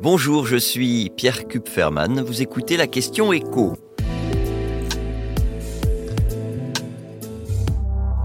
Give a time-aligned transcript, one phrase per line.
[0.00, 2.20] Bonjour, je suis Pierre Kupferman.
[2.20, 3.76] Vous écoutez la question écho.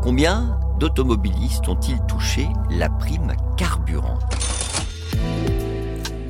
[0.03, 4.19] Combien d'automobilistes ont-ils touché la prime carburant?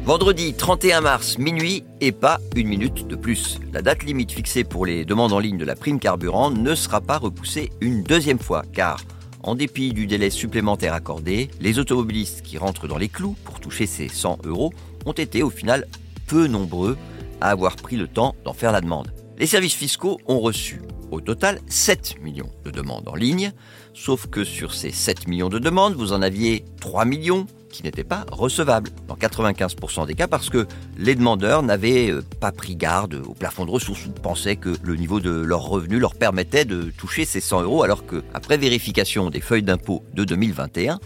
[0.05, 3.60] Vendredi 31 mars, minuit et pas une minute de plus.
[3.73, 7.02] La date limite fixée pour les demandes en ligne de la prime carburant ne sera
[7.02, 9.02] pas repoussée une deuxième fois, car
[9.44, 13.86] en dépit du délai supplémentaire accordé, les automobilistes qui rentrent dans les clous pour toucher
[13.86, 14.73] ces 100 euros
[15.05, 15.88] ont été au final
[16.28, 16.98] peu nombreux
[17.42, 19.14] à avoir pris le temps d'en faire la demande.
[19.37, 20.82] Les services fiscaux ont reçu
[21.13, 23.53] au total 7 millions de demandes en ligne,
[23.93, 28.03] sauf que sur ces 7 millions de demandes, vous en aviez 3 millions qui n'étaient
[28.03, 30.67] pas recevables, dans 95% des cas parce que
[30.97, 34.95] les demandeurs n'avaient euh, pas pris garde au plafond de ressources ou pensaient que le
[34.95, 39.30] niveau de leurs revenus leur permettait de toucher ces 100 euros alors que, après vérification
[39.31, 41.00] des feuilles d'impôt de 2021,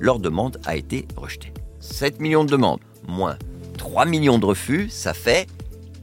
[0.00, 1.52] leur demande a été rejetée.
[1.80, 3.36] 7 millions de demandes, moins
[3.76, 5.46] 3 millions de refus, ça fait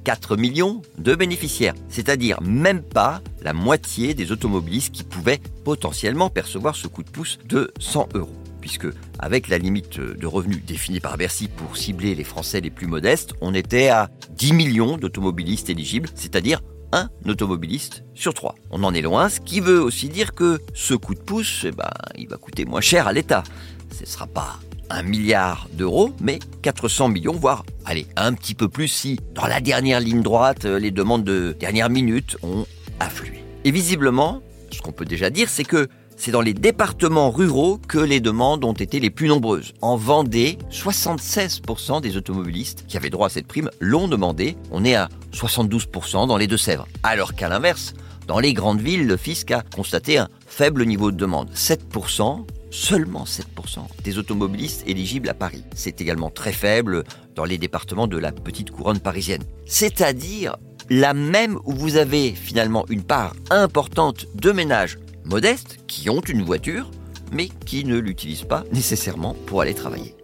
[0.04, 6.76] 4 millions de bénéficiaires, c'est-à-dire même pas la moitié des automobilistes qui pouvaient potentiellement percevoir
[6.76, 8.36] ce coup de pouce de 100 euros.
[8.62, 12.86] Puisque, avec la limite de revenus définie par Bercy pour cibler les Français les plus
[12.86, 18.56] modestes, on était à 10 millions d'automobilistes éligibles, c'est-à-dire un automobiliste sur trois.
[18.70, 21.72] On en est loin, ce qui veut aussi dire que ce coup de pouce, eh
[21.72, 23.44] ben, il va coûter moins cher à l'État.
[23.92, 24.60] Ce ne sera pas
[24.92, 29.62] un milliard d'euros, mais 400 millions, voire, allez, un petit peu plus si, dans la
[29.62, 32.66] dernière ligne droite, euh, les demandes de dernière minute ont
[33.00, 33.44] afflué.
[33.64, 37.98] Et visiblement, ce qu'on peut déjà dire, c'est que c'est dans les départements ruraux que
[37.98, 39.74] les demandes ont été les plus nombreuses.
[39.82, 44.56] En Vendée, 76% des automobilistes qui avaient droit à cette prime l'ont demandé.
[44.72, 46.88] On est à 72% dans les Deux-Sèvres.
[47.02, 47.96] Alors qu'à l'inverse,
[48.28, 53.26] dans les grandes villes, le fisc a constaté un faible niveau de demande, 7%, seulement
[53.26, 55.64] 7% des automobilistes éligibles à Paris.
[55.76, 57.04] C'est également très faible
[57.36, 59.44] dans les départements de la petite couronne parisienne.
[59.66, 60.58] C'est-à-dire
[60.90, 66.42] la même où vous avez finalement une part importante de ménages modestes qui ont une
[66.42, 66.90] voiture,
[67.32, 70.16] mais qui ne l'utilisent pas nécessairement pour aller travailler.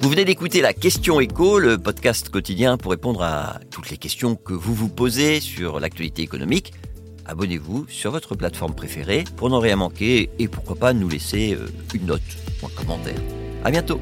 [0.00, 4.34] Vous venez d'écouter la question écho, le podcast quotidien pour répondre à toutes les questions
[4.34, 6.72] que vous vous posez sur l'actualité économique
[7.30, 11.68] abonnez-vous sur votre plateforme préférée pour n'en rien manquer et pourquoi pas nous laisser euh,
[11.94, 12.20] une note
[12.62, 13.20] ou un commentaire.
[13.64, 14.00] À bientôt